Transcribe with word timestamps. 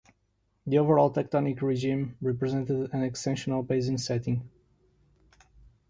The 0.65 0.79
overall 0.79 1.13
tectonic 1.13 1.61
regime 1.61 2.17
represented 2.21 2.91
an 2.91 3.07
extensional 3.07 3.67
basin 3.67 3.99
setting. 3.99 4.49